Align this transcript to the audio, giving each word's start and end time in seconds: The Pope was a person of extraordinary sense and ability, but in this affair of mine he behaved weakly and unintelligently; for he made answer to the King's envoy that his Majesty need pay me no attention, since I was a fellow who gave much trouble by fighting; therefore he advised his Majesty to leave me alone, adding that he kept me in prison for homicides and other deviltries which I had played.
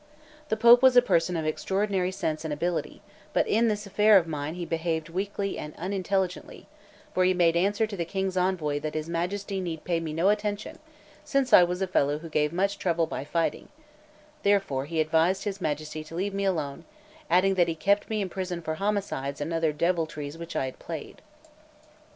The 0.49 0.57
Pope 0.57 0.81
was 0.81 0.97
a 0.97 1.01
person 1.03 1.37
of 1.37 1.45
extraordinary 1.45 2.11
sense 2.11 2.43
and 2.43 2.51
ability, 2.51 3.03
but 3.33 3.47
in 3.47 3.67
this 3.67 3.85
affair 3.85 4.17
of 4.17 4.25
mine 4.25 4.55
he 4.55 4.65
behaved 4.65 5.09
weakly 5.09 5.59
and 5.59 5.75
unintelligently; 5.77 6.65
for 7.13 7.23
he 7.23 7.35
made 7.35 7.55
answer 7.55 7.85
to 7.85 7.95
the 7.95 8.03
King's 8.03 8.35
envoy 8.35 8.79
that 8.79 8.95
his 8.95 9.07
Majesty 9.07 9.59
need 9.61 9.83
pay 9.83 9.99
me 9.99 10.11
no 10.11 10.29
attention, 10.29 10.79
since 11.23 11.53
I 11.53 11.63
was 11.63 11.83
a 11.83 11.87
fellow 11.87 12.17
who 12.17 12.29
gave 12.29 12.51
much 12.51 12.79
trouble 12.79 13.05
by 13.05 13.23
fighting; 13.23 13.67
therefore 14.41 14.85
he 14.85 14.99
advised 14.99 15.43
his 15.43 15.61
Majesty 15.61 16.03
to 16.05 16.15
leave 16.15 16.33
me 16.33 16.45
alone, 16.45 16.83
adding 17.29 17.53
that 17.53 17.67
he 17.67 17.75
kept 17.75 18.09
me 18.09 18.23
in 18.23 18.29
prison 18.29 18.59
for 18.63 18.73
homicides 18.81 19.39
and 19.39 19.53
other 19.53 19.71
deviltries 19.71 20.35
which 20.35 20.55
I 20.55 20.65
had 20.65 20.79
played. 20.79 21.21